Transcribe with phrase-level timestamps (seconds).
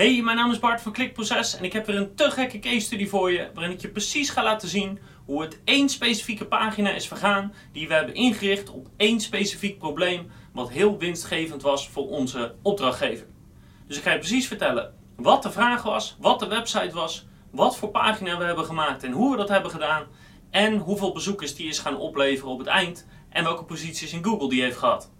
[0.00, 2.80] Hey, mijn naam is Bart van Klikproces en ik heb weer een te gekke case
[2.80, 6.90] study voor je waarin ik je precies ga laten zien hoe het één specifieke pagina
[6.90, 12.08] is vergaan die we hebben ingericht op één specifiek probleem wat heel winstgevend was voor
[12.08, 13.26] onze opdrachtgever.
[13.86, 17.76] Dus ik ga je precies vertellen wat de vraag was, wat de website was, wat
[17.76, 20.06] voor pagina we hebben gemaakt en hoe we dat hebben gedaan
[20.50, 24.48] en hoeveel bezoekers die is gaan opleveren op het eind en welke posities in Google
[24.48, 25.10] die heeft gehad.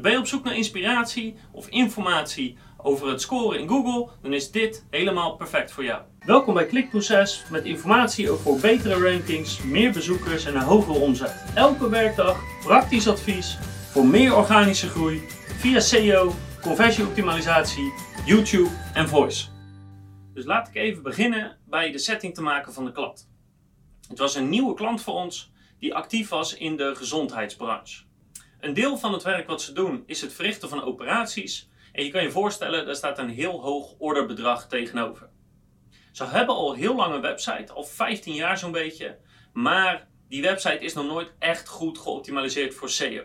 [0.00, 4.50] Ben je op zoek naar inspiratie of informatie over het scoren in Google, dan is
[4.50, 6.02] dit helemaal perfect voor jou.
[6.18, 11.44] Welkom bij Klikproces met informatie over betere rankings, meer bezoekers en een hogere omzet.
[11.54, 13.58] Elke werkdag praktisch advies
[13.90, 15.22] voor meer organische groei
[15.58, 17.92] via SEO, conversieoptimalisatie,
[18.26, 19.48] YouTube en voice.
[20.34, 23.30] Dus laat ik even beginnen bij de setting te maken van de klant.
[24.08, 28.02] Het was een nieuwe klant voor ons die actief was in de gezondheidsbranche.
[28.60, 31.70] Een deel van het werk wat ze doen is het verrichten van operaties.
[31.92, 35.30] En je kan je voorstellen, daar staat een heel hoog orderbedrag tegenover.
[36.12, 39.18] Ze hebben al heel lang een website, al 15 jaar zo'n beetje.
[39.52, 43.24] Maar die website is nog nooit echt goed geoptimaliseerd voor SEO.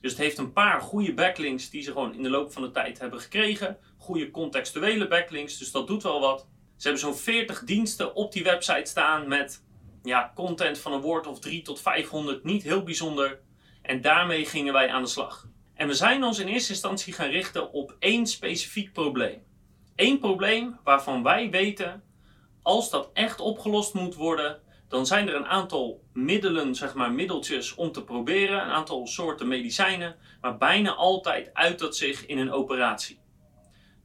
[0.00, 2.70] Dus het heeft een paar goede backlinks die ze gewoon in de loop van de
[2.70, 3.78] tijd hebben gekregen.
[3.98, 6.46] Goede contextuele backlinks, dus dat doet wel wat.
[6.76, 9.64] Ze hebben zo'n 40 diensten op die website staan met
[10.02, 12.44] ja, content van een woord of 3 tot 500.
[12.44, 13.40] Niet heel bijzonder.
[13.82, 15.48] En daarmee gingen wij aan de slag.
[15.76, 19.42] En we zijn ons in eerste instantie gaan richten op één specifiek probleem.
[19.96, 22.02] Eén probleem waarvan wij weten,
[22.62, 27.74] als dat echt opgelost moet worden, dan zijn er een aantal middelen, zeg maar middeltjes
[27.74, 32.52] om te proberen, een aantal soorten medicijnen, maar bijna altijd uit dat zich in een
[32.52, 33.20] operatie.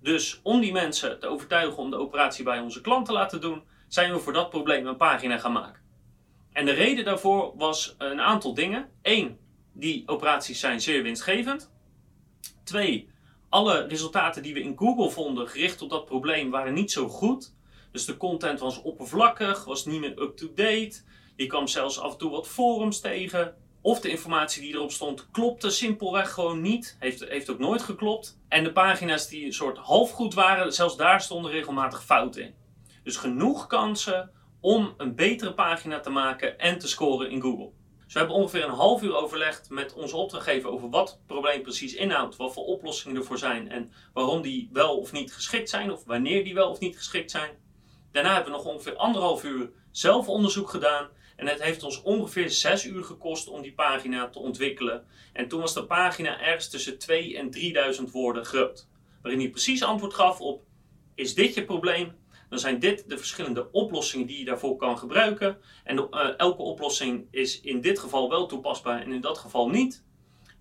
[0.00, 3.62] Dus om die mensen te overtuigen om de operatie bij onze klant te laten doen,
[3.88, 5.82] zijn we voor dat probleem een pagina gaan maken.
[6.52, 8.88] En de reden daarvoor was een aantal dingen.
[9.02, 9.38] Eén,
[9.72, 11.70] die operaties zijn zeer winstgevend.
[12.64, 13.08] Twee,
[13.48, 17.54] alle resultaten die we in Google vonden gericht op dat probleem waren niet zo goed.
[17.92, 21.02] Dus de content was oppervlakkig, was niet meer up-to-date.
[21.36, 23.54] Je kwam zelfs af en toe wat forums tegen.
[23.80, 26.96] Of de informatie die erop stond klopte simpelweg gewoon niet.
[26.98, 28.38] Heeft, heeft ook nooit geklopt.
[28.48, 32.54] En de pagina's die een soort halfgoed waren, zelfs daar stonden regelmatig fouten in.
[33.02, 34.30] Dus genoeg kansen
[34.60, 37.70] om een betere pagina te maken en te scoren in Google.
[38.10, 41.62] Dus we hebben ongeveer een half uur overlegd met onze opdrachtgever over wat het probleem
[41.62, 45.90] precies inhoudt, wat voor oplossingen ervoor zijn en waarom die wel of niet geschikt zijn
[45.92, 47.50] of wanneer die wel of niet geschikt zijn.
[48.12, 52.50] Daarna hebben we nog ongeveer anderhalf uur zelf onderzoek gedaan en het heeft ons ongeveer
[52.50, 55.06] zes uur gekost om die pagina te ontwikkelen.
[55.32, 58.88] En toen was de pagina ergens tussen 2 en 3000 woorden groot,
[59.22, 60.62] waarin hij precies antwoord gaf op:
[61.14, 62.18] is dit je probleem?
[62.50, 65.58] Dan zijn dit de verschillende oplossingen die je daarvoor kan gebruiken.
[65.84, 70.04] En uh, elke oplossing is in dit geval wel toepasbaar en in dat geval niet.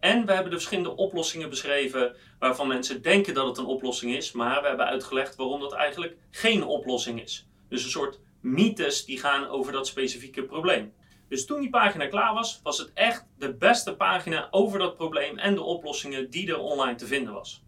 [0.00, 4.32] En we hebben de verschillende oplossingen beschreven waarvan mensen denken dat het een oplossing is,
[4.32, 7.46] maar we hebben uitgelegd waarom dat eigenlijk geen oplossing is.
[7.68, 10.92] Dus een soort mythes die gaan over dat specifieke probleem.
[11.28, 15.38] Dus toen die pagina klaar was, was het echt de beste pagina over dat probleem
[15.38, 17.62] en de oplossingen die er online te vinden was.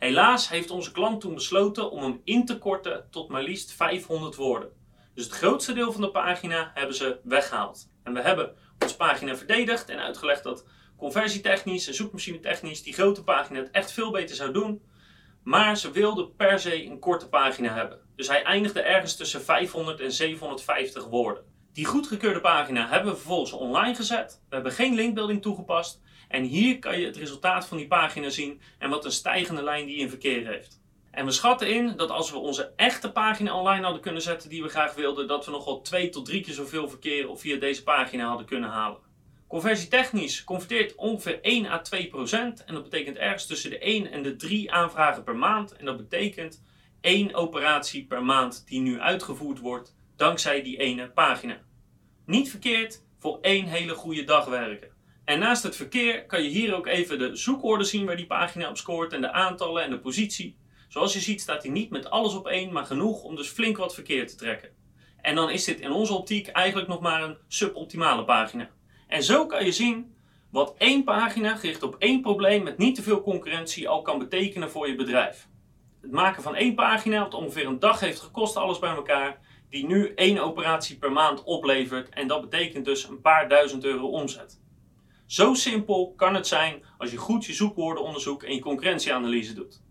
[0.00, 4.34] Helaas heeft onze klant toen besloten om hem in te korten tot maar liefst 500
[4.34, 4.70] woorden.
[5.14, 7.90] Dus het grootste deel van de pagina hebben ze weggehaald.
[8.02, 10.64] En we hebben onze pagina verdedigd en uitgelegd dat
[10.96, 14.82] conversietechnisch en zoekmachine-technisch die grote pagina het echt veel beter zou doen.
[15.42, 17.98] Maar ze wilden per se een korte pagina hebben.
[18.16, 21.44] Dus hij eindigde ergens tussen 500 en 750 woorden.
[21.72, 24.42] Die goedgekeurde pagina hebben we vervolgens online gezet.
[24.48, 26.00] We hebben geen linkbuilding toegepast.
[26.30, 29.86] En hier kan je het resultaat van die pagina zien en wat een stijgende lijn
[29.86, 30.80] die in verkeer heeft.
[31.10, 34.62] En we schatten in dat als we onze echte pagina online hadden kunnen zetten die
[34.62, 37.82] we graag wilden, dat we nog wel twee tot drie keer zoveel verkeer via deze
[37.82, 38.98] pagina hadden kunnen halen.
[39.46, 44.22] Conversietechnisch converteert ongeveer 1 à 2 procent en dat betekent ergens tussen de 1 en
[44.22, 45.76] de 3 aanvragen per maand.
[45.76, 46.62] En dat betekent
[47.00, 51.60] één operatie per maand die nu uitgevoerd wordt dankzij die ene pagina.
[52.26, 54.99] Niet verkeerd voor één hele goede dag werken.
[55.30, 58.68] En naast het verkeer kan je hier ook even de zoekwoorden zien waar die pagina
[58.68, 60.56] op scoort en de aantallen en de positie.
[60.88, 63.76] Zoals je ziet staat hij niet met alles op één, maar genoeg om dus flink
[63.76, 64.70] wat verkeer te trekken.
[65.20, 68.70] En dan is dit in onze optiek eigenlijk nog maar een suboptimale pagina.
[69.08, 70.14] En zo kan je zien
[70.50, 74.70] wat één pagina gericht op één probleem met niet te veel concurrentie al kan betekenen
[74.70, 75.48] voor je bedrijf.
[76.00, 79.86] Het maken van één pagina, wat ongeveer een dag heeft gekost, alles bij elkaar, die
[79.86, 84.59] nu één operatie per maand oplevert en dat betekent dus een paar duizend euro omzet.
[85.30, 89.82] Zo simpel kan het zijn als je goed je zoekwoordenonderzoek en je concurrentieanalyse doet.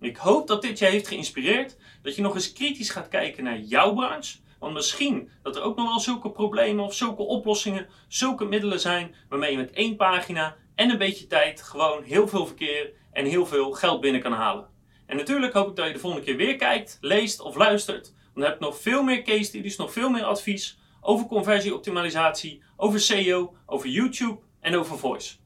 [0.00, 3.58] Ik hoop dat dit je heeft geïnspireerd, dat je nog eens kritisch gaat kijken naar
[3.58, 4.38] jouw branche.
[4.58, 9.14] Want misschien dat er ook nog wel zulke problemen of zulke oplossingen, zulke middelen zijn
[9.28, 13.46] waarmee je met één pagina en een beetje tijd gewoon heel veel verkeer en heel
[13.46, 14.68] veel geld binnen kan halen.
[15.06, 18.12] En natuurlijk hoop ik dat je de volgende keer weer kijkt, leest of luistert.
[18.12, 22.62] Want dan heb ik nog veel meer case studies, nog veel meer advies over conversieoptimalisatie,
[22.76, 25.39] over SEO, over YouTube en over voice.